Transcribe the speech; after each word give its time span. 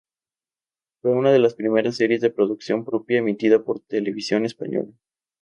Fue 1.03 1.11
una 1.11 1.31
de 1.31 1.37
las 1.37 1.53
primeras 1.53 1.97
series 1.97 2.21
de 2.21 2.31
producción 2.31 2.85
propia 2.85 3.19
emitida 3.19 3.63
por 3.63 3.81
Televisión 3.81 4.47
española. 4.47 4.91